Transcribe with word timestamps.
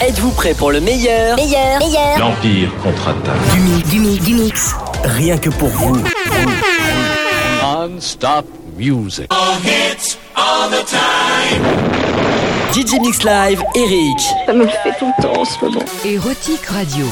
Êtes-vous 0.00 0.30
prêt 0.32 0.52
pour 0.52 0.72
le 0.72 0.80
meilleur 0.80 1.36
Meilleur, 1.36 1.78
meilleur. 1.78 2.18
L'Empire 2.18 2.70
contre-attaque. 2.82 3.54
Du 3.54 3.60
mix, 3.60 3.88
du 3.88 3.98
mix, 4.00 4.24
du 4.24 4.34
mix. 4.34 4.74
Rien 5.04 5.38
que 5.38 5.48
pour 5.48 5.68
vous. 5.68 5.96
Non-stop 7.62 8.44
music. 8.76 9.26
DJ 12.72 13.00
Mix 13.00 13.22
Live, 13.22 13.62
Eric. 13.74 14.20
Ça 14.44 14.52
me 14.52 14.64
le 14.64 14.68
fait 14.68 14.92
tout 14.98 15.10
le 15.16 15.22
temps 15.22 15.40
en 15.40 15.44
ce 15.46 15.64
moment. 15.64 15.80
Érotique 16.04 16.66
Radio. 16.66 17.06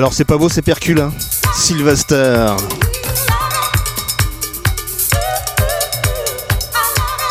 Alors 0.00 0.14
c'est 0.14 0.24
pas 0.24 0.38
beau, 0.38 0.48
c'est 0.48 0.62
percule, 0.62 0.98
hein. 0.98 1.12
Sylvester. 1.54 2.46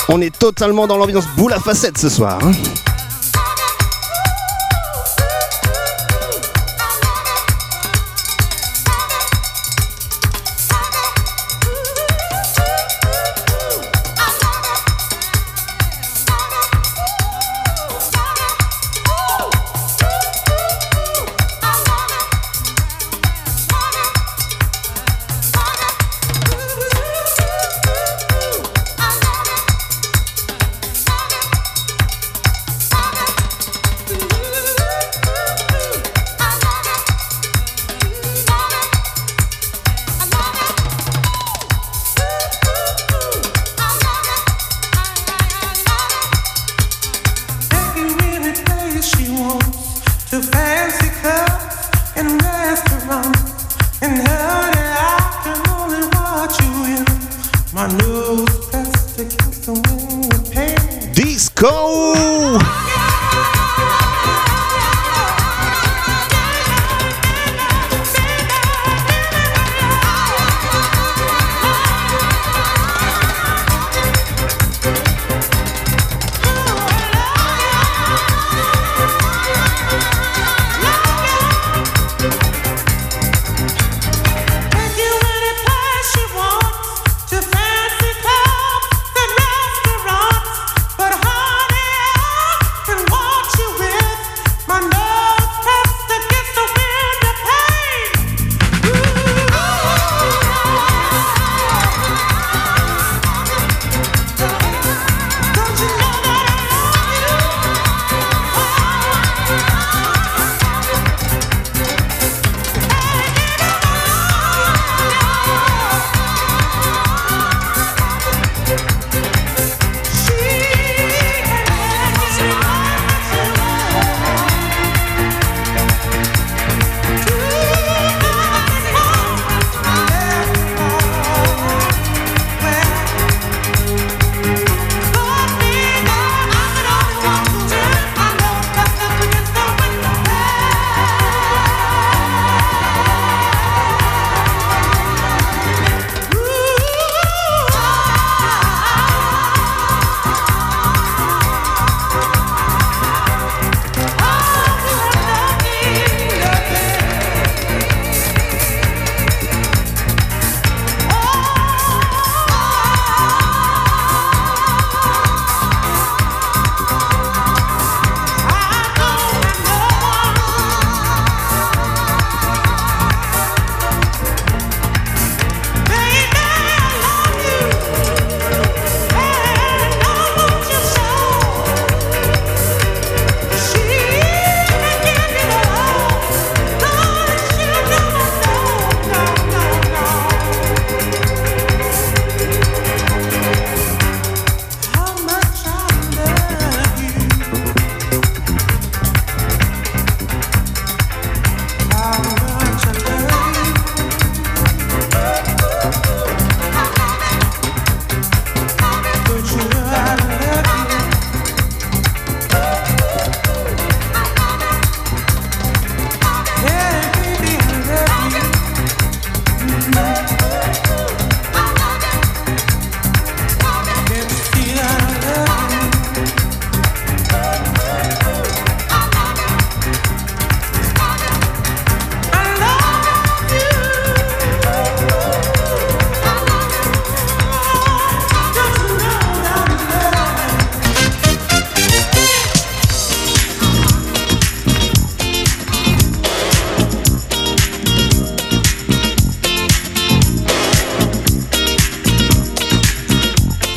On 0.08 0.22
est 0.22 0.38
totalement 0.38 0.86
dans 0.86 0.98
l'ambiance 0.98 1.26
boule 1.36 1.52
à 1.54 1.60
facettes 1.60 1.98
ce 1.98 2.10
soir. 2.10 2.38
hein. 2.44 2.52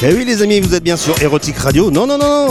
Eh 0.04 0.12
oui 0.12 0.24
les 0.24 0.42
amis, 0.42 0.58
vous 0.58 0.74
êtes 0.74 0.82
bien 0.82 0.96
sur 0.96 1.20
Erotic 1.22 1.56
Radio. 1.58 1.88
Non, 1.92 2.08
non, 2.08 2.18
non. 2.18 2.48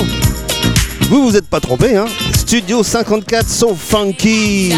Vous 1.10 1.24
vous 1.24 1.36
êtes 1.36 1.48
pas 1.48 1.60
trompé, 1.60 1.98
hein. 1.98 2.06
Studio 2.34 2.82
54 2.82 3.50
So 3.50 3.76
Funky. 3.76 4.72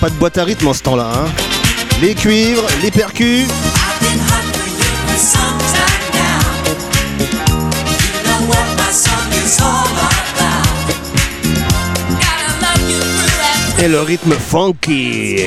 Pas 0.00 0.10
de 0.10 0.14
boîte 0.14 0.38
à 0.38 0.44
rythme 0.44 0.68
en 0.68 0.74
ce 0.74 0.82
temps-là. 0.82 1.10
Hein. 1.14 1.26
Les 2.00 2.14
cuivres, 2.14 2.66
les 2.82 2.90
percus. 2.90 3.46
Et 13.80 13.88
le 13.88 14.00
rythme 14.00 14.34
funky. 14.34 15.46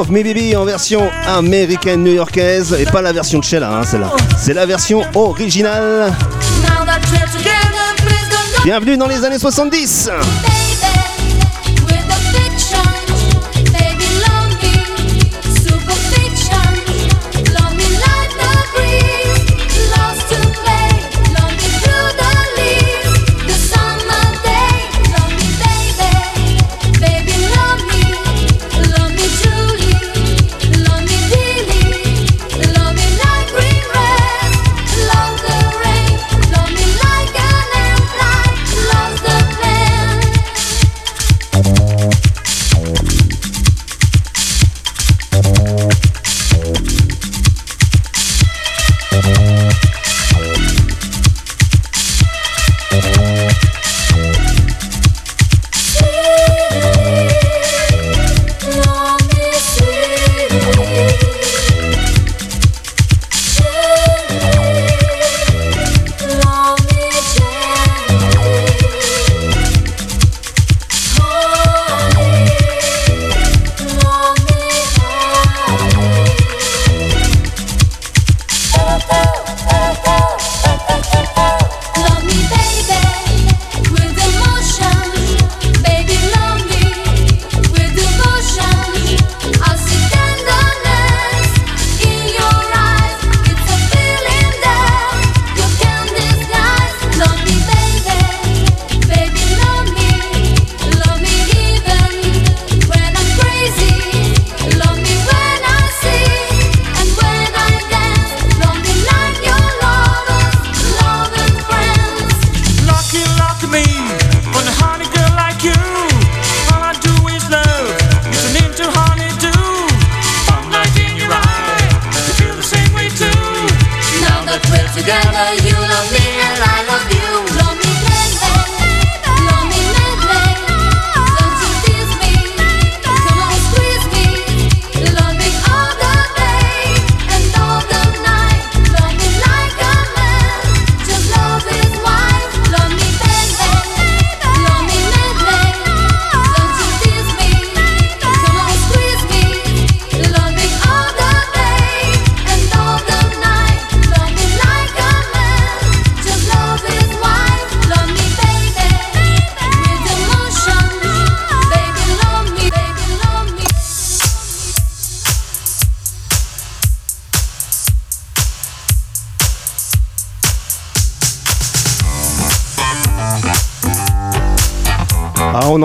Love 0.00 0.12
Me 0.12 0.22
Baby 0.22 0.56
en 0.56 0.64
version 0.64 1.10
américaine 1.26 2.02
new-yorkaise 2.02 2.74
et 2.80 2.86
pas 2.86 3.02
la 3.02 3.12
version 3.12 3.38
de 3.38 3.44
Sheila, 3.44 3.70
hein, 3.70 3.82
celle-là. 3.84 4.10
C'est 4.38 4.54
la 4.54 4.64
version 4.64 5.02
originale. 5.14 6.10
Bienvenue 8.64 8.96
dans 8.96 9.08
les 9.08 9.22
années 9.26 9.38
70. 9.38 10.08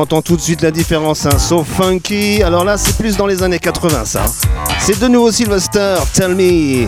Entend 0.06 0.22
tout 0.22 0.36
de 0.36 0.42
suite 0.42 0.62
la 0.62 0.70
différence. 0.70 1.26
Hein. 1.26 1.40
So 1.40 1.64
funky. 1.64 2.44
Alors 2.44 2.64
là, 2.64 2.78
c'est 2.78 2.96
plus 2.96 3.18
dans 3.18 3.26
les 3.26 3.42
années 3.42 3.58
80, 3.58 4.06
ça. 4.06 4.24
C'est 4.80 5.00
de 5.00 5.08
nouveau 5.08 5.32
Sylvester. 5.32 5.96
Tell 6.14 6.36
me. 6.36 6.88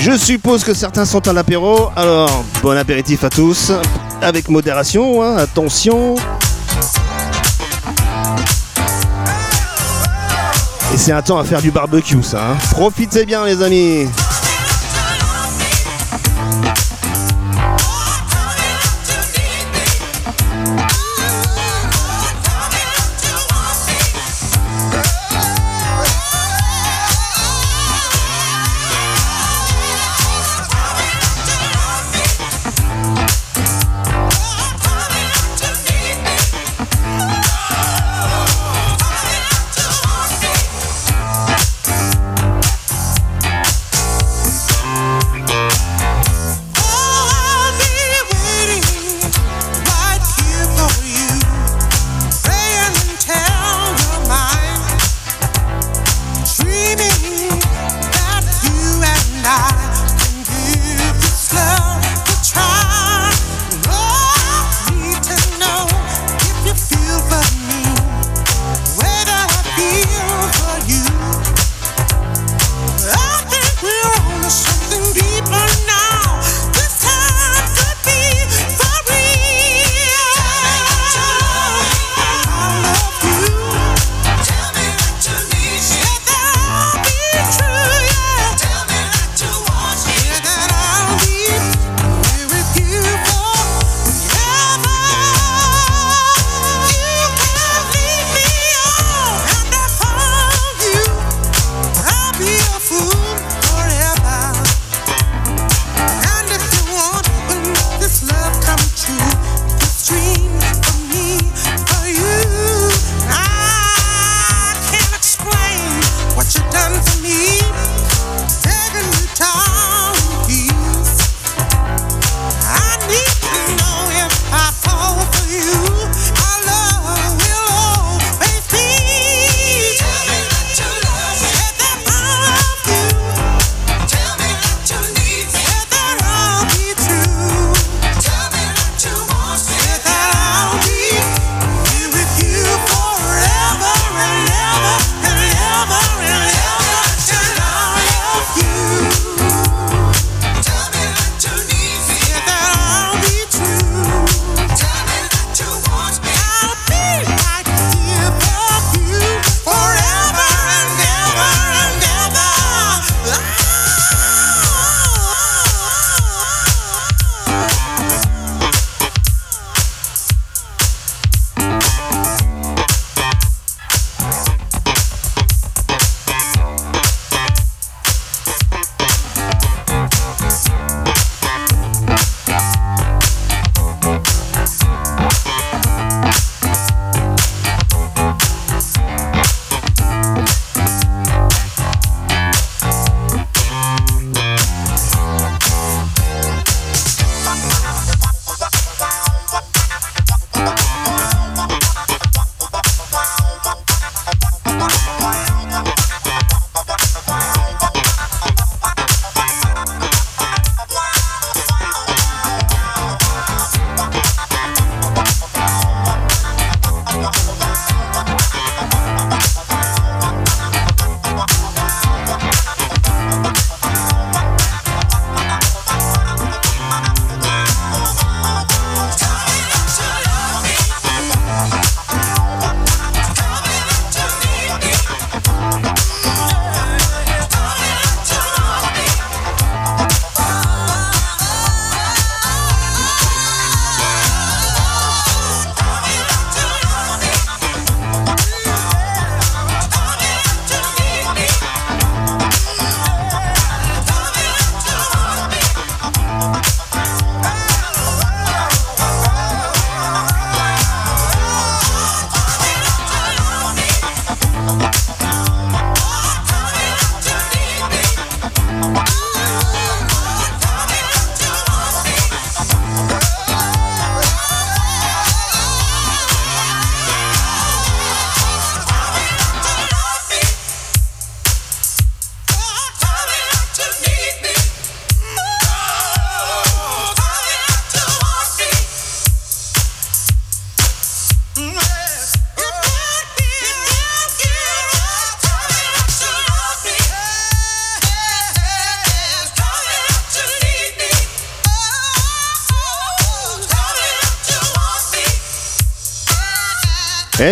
Je 0.00 0.16
suppose 0.16 0.64
que 0.64 0.74
certains 0.74 1.04
sont 1.04 1.28
à 1.28 1.32
l'apéro. 1.32 1.90
Alors, 1.94 2.44
bon 2.64 2.76
apéritif 2.76 3.22
à 3.22 3.30
tous. 3.30 3.70
Avec 4.20 4.48
modération, 4.48 5.22
hein. 5.22 5.36
attention. 5.36 6.16
Et 10.92 10.96
c'est 10.96 11.12
un 11.12 11.22
temps 11.22 11.38
à 11.38 11.44
faire 11.44 11.62
du 11.62 11.70
barbecue, 11.70 12.24
ça. 12.24 12.50
Hein. 12.50 12.56
Profitez 12.72 13.24
bien, 13.24 13.44
les 13.46 13.62
amis. 13.62 14.08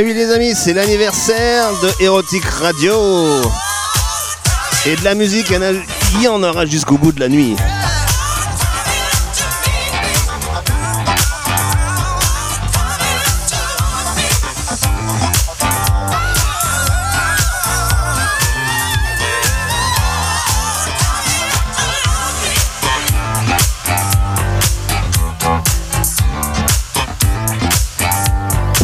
Eh 0.01 0.03
oui 0.03 0.15
les 0.15 0.33
amis, 0.33 0.55
c'est 0.55 0.73
l'anniversaire 0.73 1.69
de 1.83 2.03
Erotic 2.03 2.43
Radio. 2.43 3.43
Et 4.87 4.97
de 4.97 5.05
la 5.05 5.15
musique, 5.15 5.53
il 6.15 6.23
y 6.23 6.27
en 6.27 6.43
aura 6.43 6.65
jusqu'au 6.65 6.97
bout 6.97 7.13
de 7.13 7.21
la 7.21 7.29
nuit. 7.29 7.55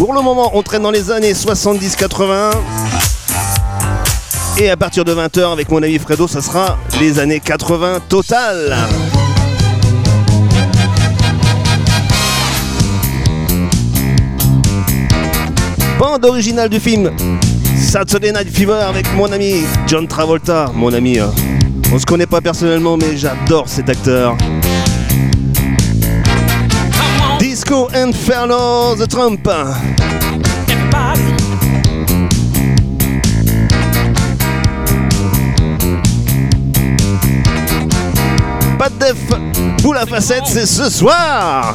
Pour 0.07 0.15
le 0.15 0.23
moment, 0.23 0.53
on 0.55 0.63
traîne 0.63 0.83
dans 0.83 0.93
les 0.93 1.11
années 1.11 1.33
70-80. 1.33 2.53
Et 4.61 4.71
à 4.71 4.77
partir 4.77 5.05
de 5.05 5.13
20h, 5.13 5.51
avec 5.51 5.69
mon 5.69 5.83
ami 5.83 5.99
Fredo, 5.99 6.29
ça 6.29 6.41
sera 6.41 6.79
les 7.01 7.19
années 7.19 7.41
80 7.41 8.03
total. 8.09 8.77
Bande 15.99 16.25
originale 16.25 16.69
du 16.69 16.79
film 16.79 17.11
Saturday 17.77 18.31
Night 18.31 18.57
Fever 18.57 18.85
avec 18.89 19.13
mon 19.17 19.33
ami 19.33 19.65
John 19.89 20.07
Travolta. 20.07 20.71
Mon 20.73 20.93
ami, 20.93 21.19
euh, 21.19 21.27
on 21.93 21.99
se 21.99 22.07
connaît 22.07 22.27
pas 22.27 22.41
personnellement, 22.41 22.97
mais 22.97 23.17
j'adore 23.17 23.69
cet 23.69 23.91
acteur. 23.91 24.37
Disco 27.67 27.89
Inferno 27.95 28.95
The 28.95 29.09
Trump. 29.09 29.43
Pas 38.79 38.89
de 38.89 38.99
def 39.01 39.17
pour 39.83 39.95
la 39.95 40.07
facette, 40.07 40.45
c'est 40.47 40.65
ce 40.65 40.89
soir. 40.89 41.75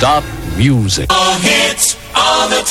Non-stop 0.00 0.22
music. 0.56 1.10
With 1.10 2.50
the 2.50 2.62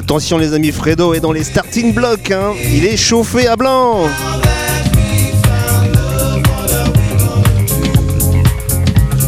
Attention 0.00 0.38
les 0.38 0.54
amis, 0.54 0.72
Fredo 0.72 1.12
est 1.12 1.20
dans 1.20 1.30
les 1.30 1.44
starting 1.44 1.92
blocks. 1.92 2.30
hein. 2.30 2.54
Il 2.72 2.86
est 2.86 2.96
chauffé 2.96 3.46
à 3.46 3.54
blanc. 3.54 4.08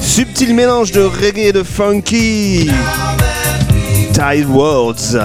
Subtil 0.01 0.55
mélange 0.55 0.91
de 0.93 1.03
reggae 1.03 1.49
et 1.49 1.53
de 1.53 1.63
funky. 1.63 2.71
Tide 4.15 4.47
Words. 4.49 5.19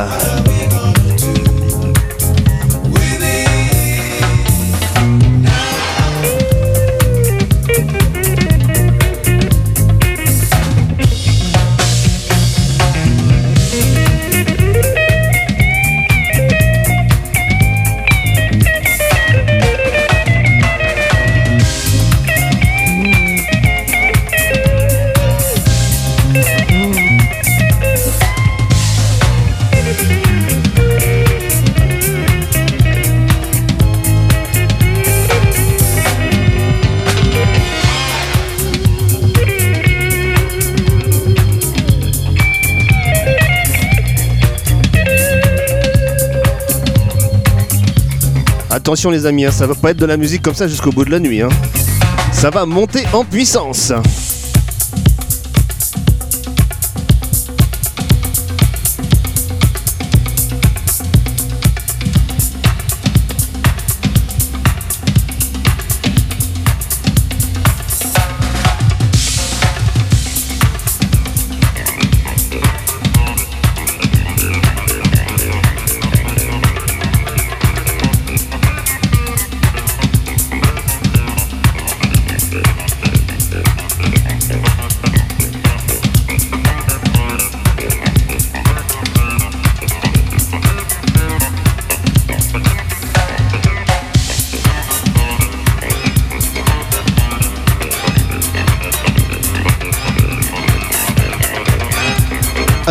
Attention 48.87 49.09
les 49.09 49.25
amis, 49.25 49.43
hein, 49.43 49.51
ça 49.51 49.67
va 49.67 49.75
pas 49.75 49.91
être 49.91 49.97
de 49.97 50.05
la 50.05 50.15
musique 50.15 50.41
comme 50.41 50.53
ça 50.53 50.65
jusqu'au 50.65 50.91
bout 50.93 51.03
de 51.03 51.11
la 51.11 51.19
nuit. 51.19 51.41
hein. 51.41 51.49
Ça 52.31 52.49
va 52.49 52.65
monter 52.65 53.03
en 53.11 53.25
puissance. 53.25 53.91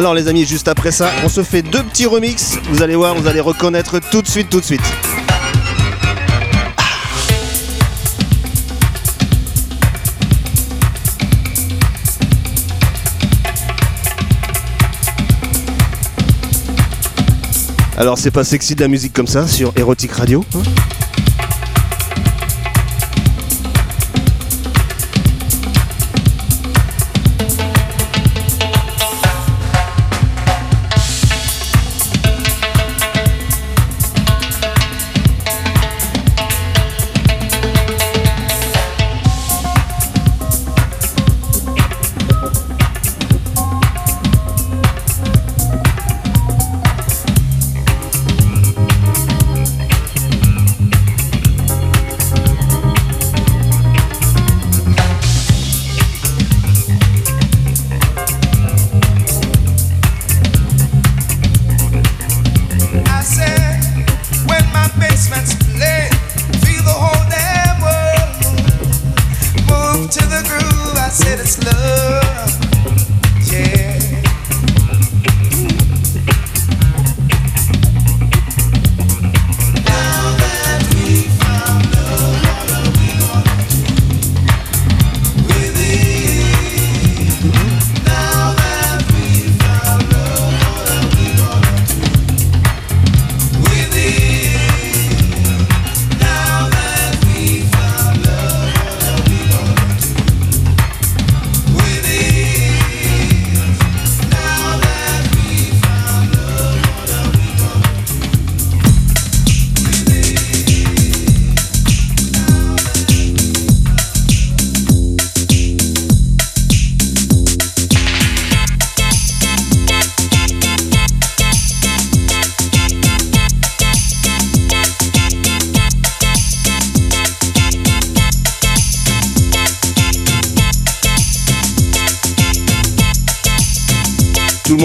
Alors 0.07 0.15
les 0.15 0.29
amis, 0.29 0.47
juste 0.47 0.69
après 0.69 0.93
ça, 0.93 1.11
on 1.25 1.29
se 1.29 1.43
fait 1.43 1.63
deux 1.63 1.83
petits 1.83 2.07
remix. 2.07 2.61
Vous 2.71 2.81
allez 2.81 2.95
voir, 2.95 3.17
vous 3.17 3.27
allez 3.27 3.41
reconnaître 3.41 3.99
tout 3.99 4.23
de 4.23 4.29
suite, 4.29 4.49
tout 4.49 4.61
de 4.61 4.65
suite. 4.65 4.81
Alors 17.97 18.17
c'est 18.17 18.31
pas 18.31 18.45
sexy 18.45 18.77
de 18.77 18.83
la 18.83 18.87
musique 18.87 19.13
comme 19.13 19.27
ça 19.27 19.49
sur 19.49 19.73
Erotic 19.75 20.13
Radio 20.13 20.45
hein? 20.55 20.63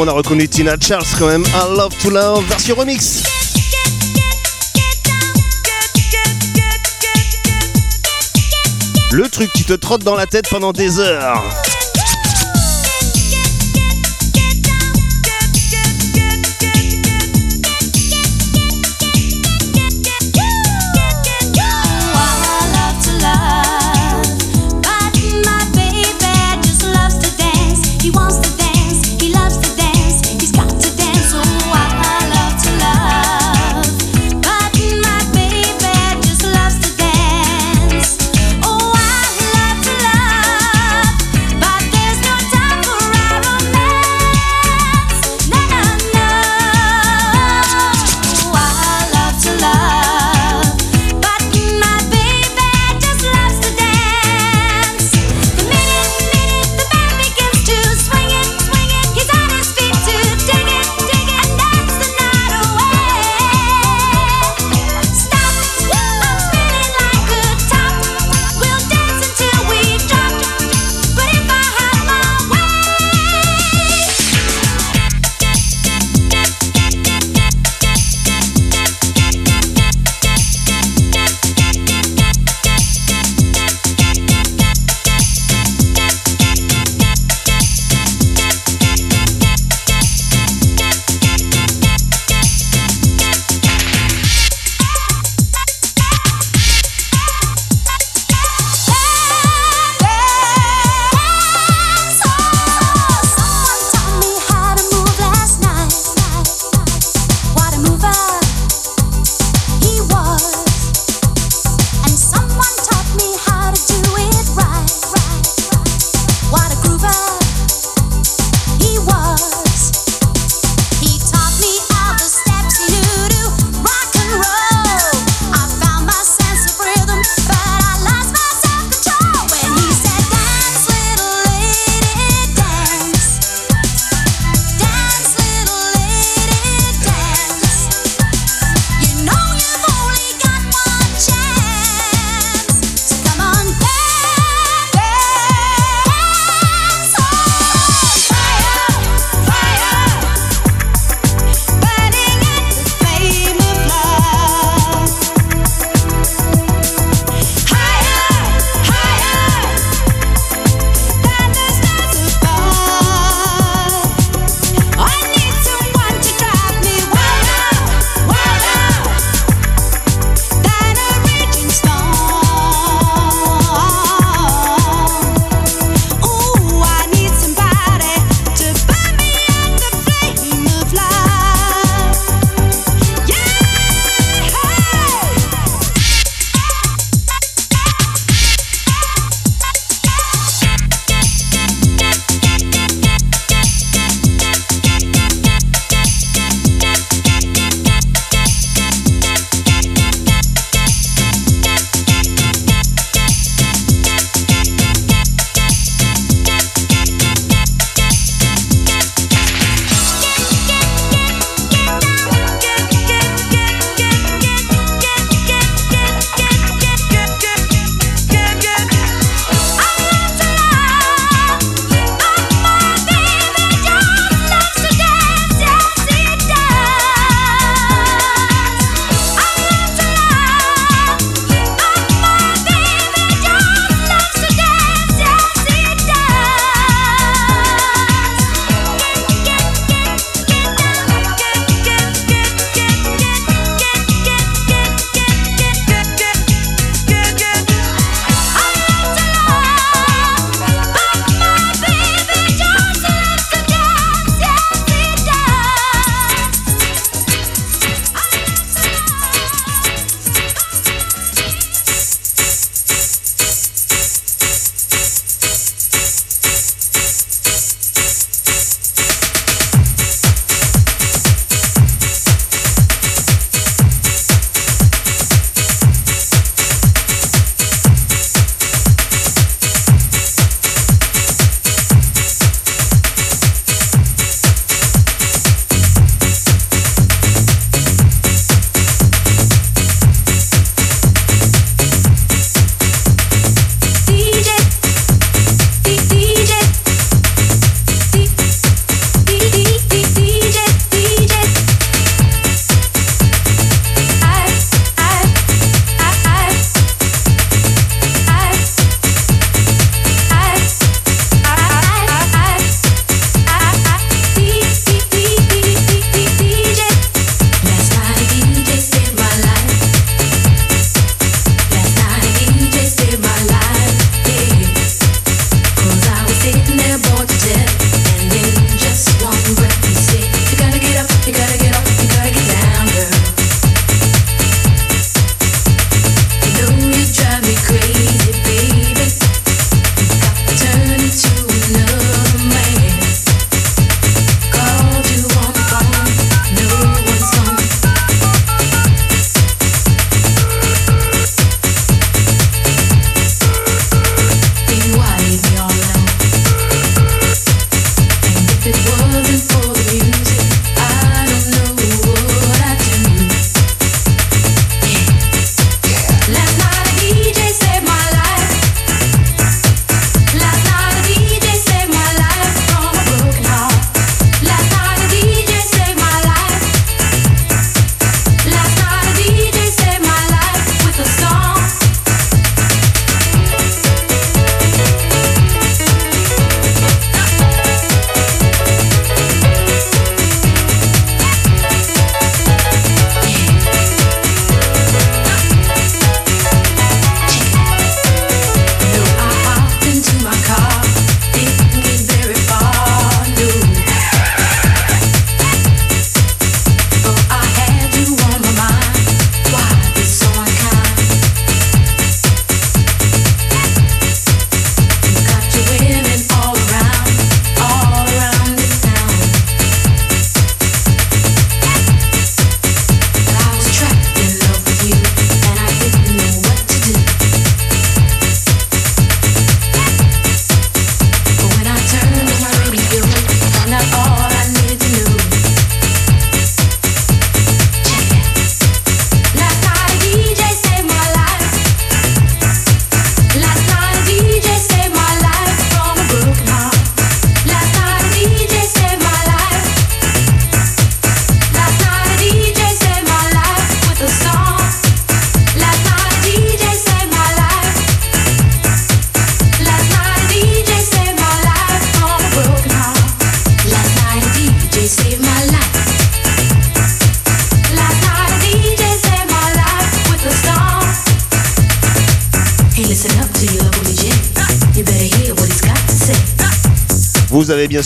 Monde 0.01 0.09
a 0.09 0.13
reconnu 0.13 0.47
Tina 0.47 0.77
Charles 0.81 1.05
quand 1.19 1.27
même. 1.27 1.43
I 1.43 1.77
Love 1.77 1.95
to 2.01 2.09
Love 2.09 2.43
version 2.45 2.75
remix. 2.75 3.21
Le 9.11 9.29
truc 9.29 9.51
qui 9.53 9.63
te 9.63 9.73
trotte 9.73 10.03
dans 10.03 10.15
la 10.15 10.25
tête 10.25 10.49
pendant 10.49 10.71
des 10.71 10.97
heures. 10.97 11.43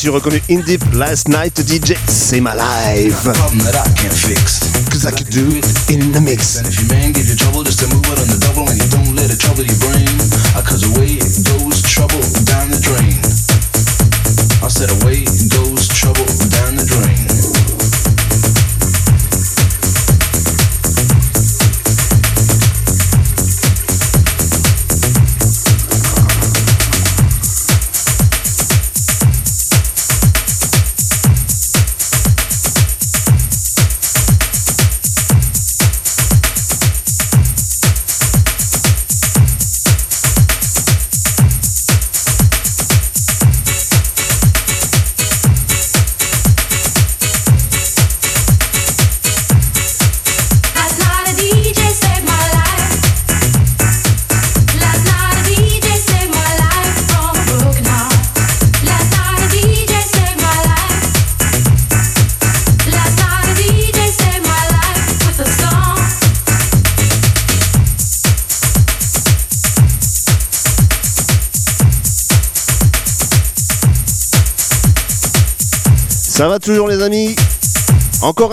Avez 0.06 0.18
reconnu 0.18 0.40
In 0.50 0.60
Deep 0.60 0.84
Last 0.94 1.28
Night 1.30 1.66
DJ, 1.66 1.96
c'est 2.08 2.40
ma 2.40 2.54
live. 2.54 3.32
problem 3.34 3.58
that 3.64 3.74
I 3.74 3.90
can't 3.98 4.14
fix. 4.14 4.60
Cause 4.92 5.08
I 5.08 5.10
could 5.10 5.30
do 5.34 5.50
it 5.58 5.66
in 5.90 6.12
the 6.12 6.22
mix. 6.22 6.58
And 6.58 6.68
if 6.68 6.78
your 6.78 6.94
man 6.94 7.12
gives 7.12 7.28
you 7.28 7.36
trouble, 7.36 7.64
just 7.64 7.80
to 7.80 7.88
move 7.90 8.06
it 8.06 8.20
on 8.22 8.28
the 8.30 8.38
double 8.38 8.70
and 8.70 8.78
you 8.78 8.86
don't 8.94 9.16
let 9.16 9.32
it 9.34 9.40
trouble 9.40 9.66
your 9.66 9.80
brain. 9.82 10.06
Uh, 10.54 10.62
Cause 10.62 10.86
away 10.94 11.18
goes 11.18 11.82
trouble 11.82 12.22
down 12.46 12.70
the 12.70 12.78
drain. 12.86 13.18
I 14.62 14.70
said 14.70 14.94
away 15.02 15.26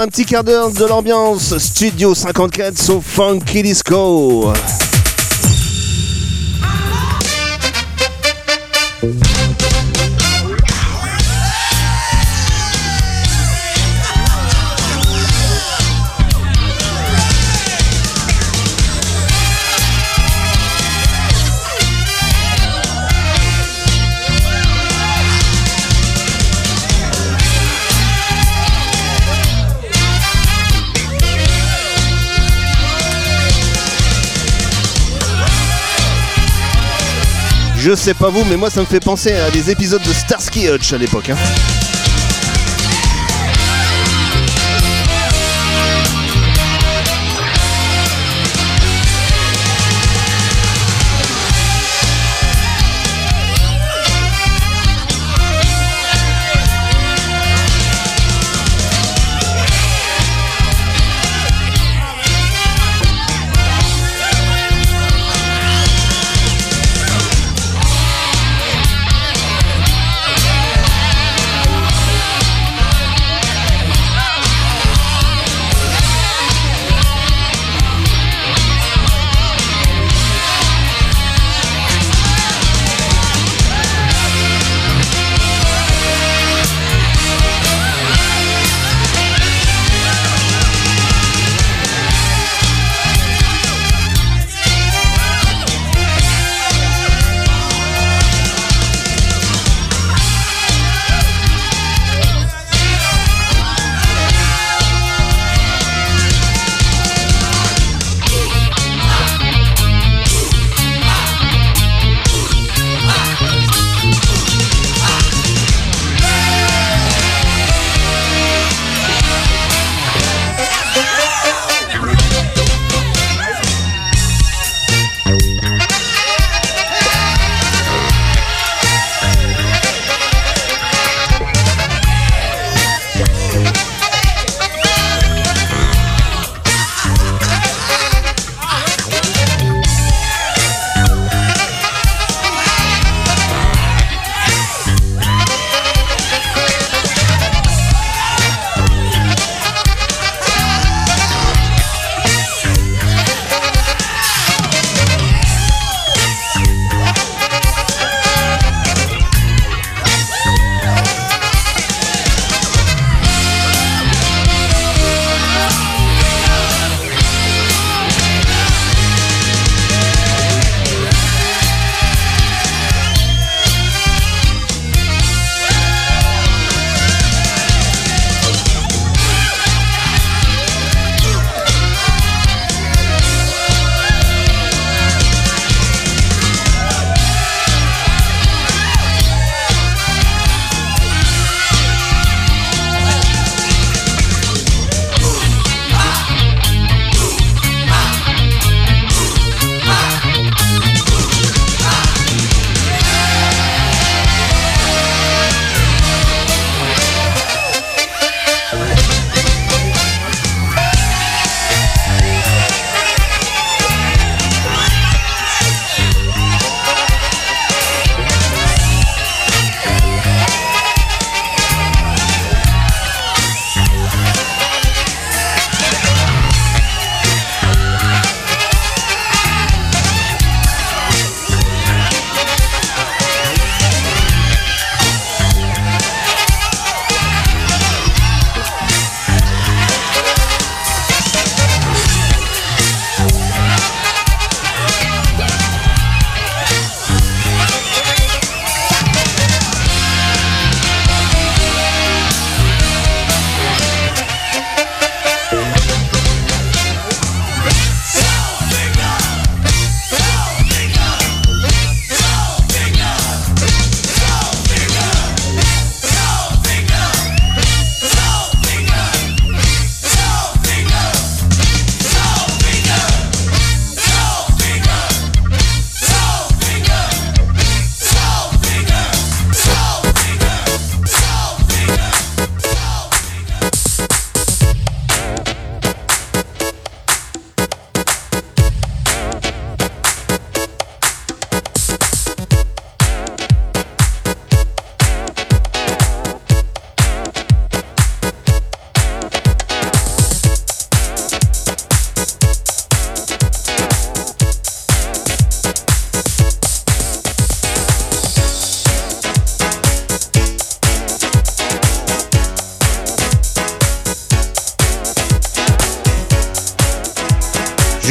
un 0.03 0.09
petit 0.09 0.25
quart 0.25 0.43
d'heure 0.43 0.73
de 0.73 0.85
l'ambiance 0.85 1.57
Studio 1.59 2.13
54 2.13 2.77
sur 2.77 3.01
Funky 3.05 3.63
Disco. 3.63 4.53
Je 37.85 37.97
sais 37.97 38.15
pas 38.15 38.29
vous, 38.31 38.45
mais 38.45 38.57
moi 38.57 38.71
ça 38.71 38.81
me 38.81 38.87
fait 38.87 39.01
penser 39.01 39.33
à 39.33 39.51
des 39.51 39.69
épisodes 39.69 40.01
de 40.03 40.13
Starsky 40.13 40.69
Hutch 40.69 40.93
à 40.93 40.99
l'époque. 40.99 41.31
hein. 41.31 41.82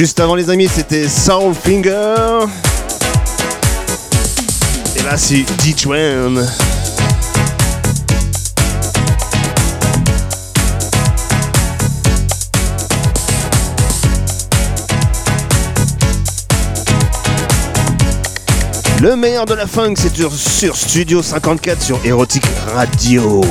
Juste 0.01 0.19
avant 0.19 0.33
les 0.33 0.49
amis, 0.49 0.67
c'était 0.67 1.07
Soulfinger. 1.07 2.47
Et 4.95 5.03
là 5.03 5.15
c'est 5.15 5.45
D-Train. 5.63 6.43
Le 19.03 19.15
meilleur 19.15 19.45
de 19.45 19.53
la 19.53 19.67
funk, 19.67 19.93
c'est 19.97 20.15
sur, 20.15 20.33
sur 20.33 20.75
Studio 20.75 21.21
54 21.21 21.79
sur 21.79 22.03
Erotic 22.03 22.41
Radio. 22.73 23.43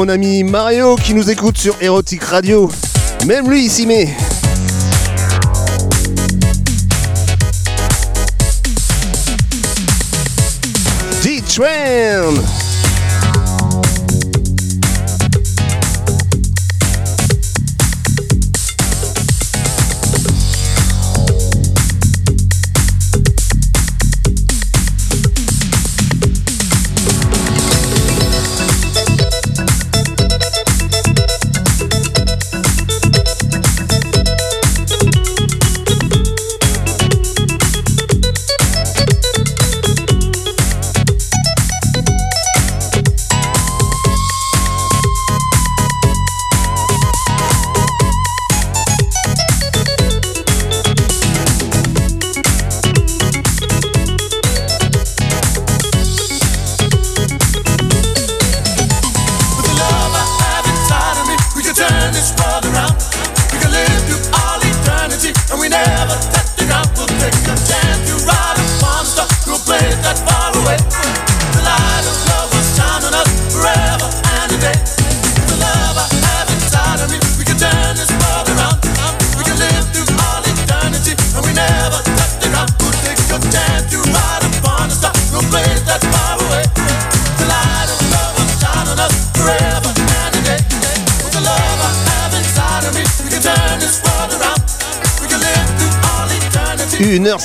Mon 0.00 0.08
ami 0.08 0.44
Mario 0.44 0.96
qui 0.96 1.12
nous 1.12 1.30
écoute 1.30 1.58
sur 1.58 1.76
Erotic 1.82 2.24
Radio. 2.24 2.70
Même 3.26 3.50
lui 3.50 3.66
il 3.66 3.70
s'y 3.70 3.86
met. 3.86 4.08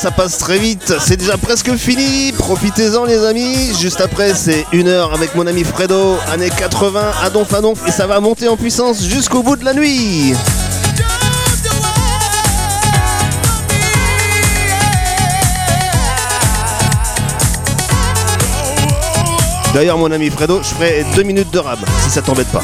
Ça 0.06 0.12
passe 0.12 0.38
très 0.38 0.60
vite. 0.60 0.94
C'est 1.00 1.18
déjà 1.18 1.36
presque 1.36 1.74
fini. 1.78 2.32
Profitez-en, 2.34 3.06
les 3.06 3.26
amis. 3.26 3.74
Juste 3.82 4.02
après, 4.02 4.36
c'est 4.36 4.64
une 4.72 4.88
heure 4.88 5.12
avec 5.16 5.34
mon 5.34 5.48
ami 5.48 5.64
Fredo, 5.64 6.18
années 6.32 6.52
80, 6.52 7.02
à 7.24 7.32
donf 7.32 7.52
à 7.52 7.60
et 7.88 7.92
ça 7.92 8.06
va 8.06 8.20
monter 8.20 8.48
en 8.48 8.56
puissance 8.56 9.04
jusqu'au 9.04 9.42
bout 9.42 9.56
de 9.56 9.66
la 9.66 9.74
nuit. 9.74 10.36
D'ailleurs, 19.74 19.98
mon 19.98 20.12
ami 20.12 20.30
Fredo, 20.30 20.62
je 20.62 20.68
ferai 20.68 21.04
deux 21.16 21.24
minutes 21.24 21.50
de 21.50 21.58
rab, 21.58 21.80
si 22.04 22.12
ça 22.12 22.22
t'embête 22.22 22.50
pas. 22.50 22.62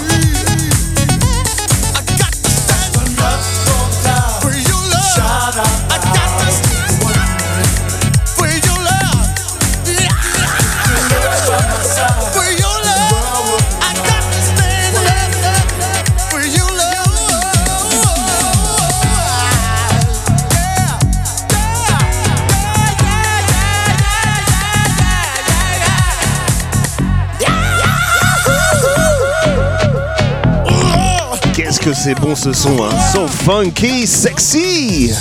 Qu'est-ce 31.54 31.82
que 31.82 31.94
c'est 31.94 32.16
bon 32.16 32.34
ce 32.34 32.54
son, 32.54 32.82
hein? 32.82 32.90
So 33.14 33.28
funky, 33.28 34.08
sexy 34.08 35.12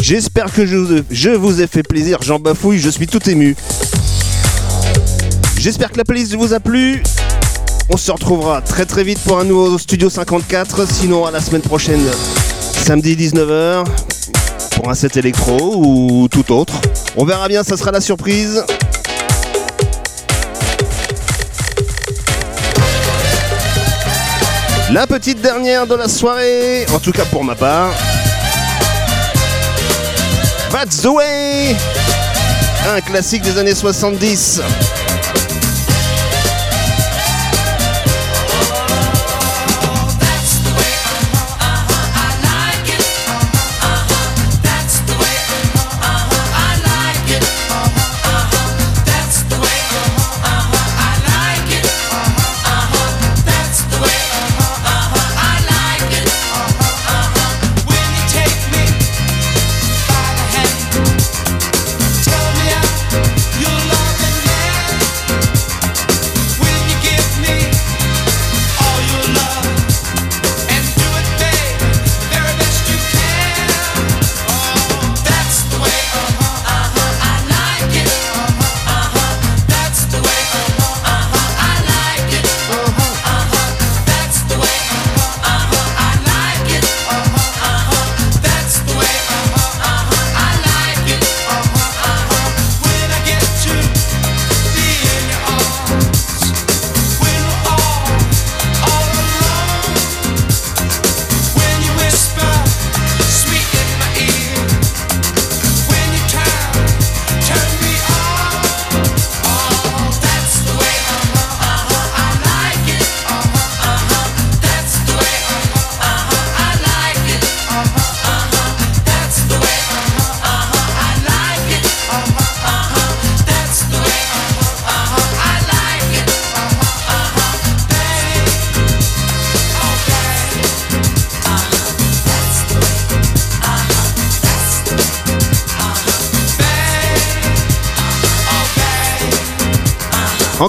J'espère 0.00 0.52
que 0.52 0.66
je 0.66 1.30
vous, 1.36 1.60
ai 1.60 1.66
fait 1.66 1.82
plaisir, 1.82 2.18
j'en 2.22 2.38
bafouille, 2.38 2.78
je 2.78 2.88
suis 2.88 3.06
tout 3.06 3.28
ému. 3.28 3.54
J'espère 5.60 5.90
que 5.90 5.98
la 5.98 6.04
playlist 6.04 6.34
vous 6.36 6.54
a 6.54 6.58
plu. 6.58 7.02
On 7.90 7.98
se 7.98 8.10
retrouvera 8.10 8.62
très 8.62 8.86
très 8.86 9.04
vite 9.04 9.18
pour 9.18 9.38
un 9.38 9.44
nouveau 9.44 9.76
Studio 9.76 10.08
54. 10.08 10.90
Sinon, 10.90 11.26
à 11.26 11.30
la 11.30 11.42
semaine 11.42 11.60
prochaine, 11.60 12.00
samedi 12.82 13.14
19h, 13.14 13.84
pour 14.74 14.88
un 14.88 14.94
set 14.94 15.18
électro 15.18 15.74
ou 15.76 16.28
tout 16.28 16.50
autre. 16.50 16.80
On 17.18 17.26
verra 17.26 17.46
bien, 17.46 17.62
ça 17.62 17.76
sera 17.76 17.90
la 17.90 18.00
surprise. 18.00 18.64
La 24.90 25.06
petite 25.06 25.42
dernière 25.42 25.86
de 25.86 25.94
la 25.94 26.08
soirée, 26.08 26.86
en 26.94 27.00
tout 27.00 27.12
cas 27.12 27.26
pour 27.26 27.44
ma 27.44 27.54
part. 27.54 27.92
That's 30.72 31.02
the 31.02 31.08
way! 31.08 31.76
Un 32.96 33.02
classique 33.02 33.42
des 33.42 33.58
années 33.58 33.74
70. 33.74 34.62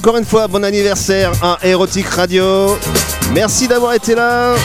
Encore 0.01 0.17
une 0.17 0.25
fois, 0.25 0.47
bon 0.47 0.63
anniversaire 0.63 1.31
à 1.43 1.59
Erotic 1.61 2.07
Radio. 2.07 2.75
Merci 3.35 3.67
d'avoir 3.67 3.93
été 3.93 4.15
là. 4.15 4.55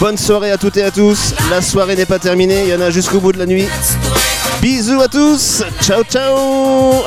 Bonne 0.00 0.16
soirée 0.16 0.52
à 0.52 0.56
toutes 0.56 0.78
et 0.78 0.82
à 0.84 0.90
tous. 0.90 1.34
La 1.50 1.60
soirée 1.60 1.94
n'est 1.94 2.06
pas 2.06 2.18
terminée, 2.18 2.62
il 2.62 2.70
y 2.70 2.74
en 2.74 2.80
a 2.80 2.88
jusqu'au 2.88 3.20
bout 3.20 3.32
de 3.32 3.38
la 3.38 3.44
nuit. 3.44 3.68
Bisous 4.62 5.02
à 5.02 5.08
tous. 5.08 5.62
Ciao 5.82 6.02
ciao. 6.04 7.04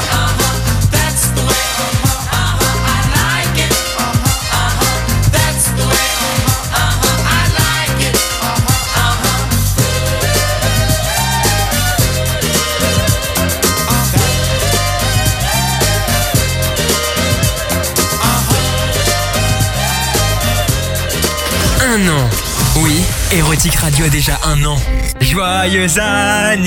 Un 21.97 22.07
an. 22.09 22.29
Oui, 22.75 23.01
Érotique 23.31 23.73
Radio 23.75 24.05
a 24.05 24.09
déjà 24.09 24.39
un 24.43 24.63
an. 24.65 24.77
Joyeux 25.19 25.99
anniversaire, 25.99 26.61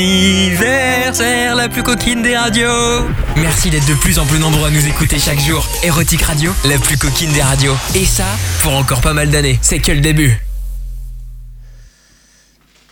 la 1.55 1.68
plus 1.68 1.85
coquine 1.85 2.20
des 2.22 2.37
radios. 2.37 3.07
Merci 3.37 3.70
d'être 3.70 3.87
de 3.87 3.95
plus 3.95 4.18
en 4.18 4.26
plus 4.26 4.41
nombreux 4.41 4.66
à 4.66 4.70
nous 4.70 4.85
écouter 4.89 5.20
chaque 5.20 5.39
jour. 5.39 5.68
Érotique 5.85 6.22
Radio, 6.22 6.53
la 6.64 6.78
plus 6.78 6.99
coquine 6.99 7.31
des 7.33 7.43
radios. 7.43 7.76
Et 7.95 8.07
ça, 8.07 8.26
pour 8.62 8.74
encore 8.74 9.03
pas 9.03 9.12
mal 9.12 9.31
d'années. 9.31 9.61
C'est 9.62 9.78
que 9.78 9.93
le 9.93 10.01
début. 10.01 10.37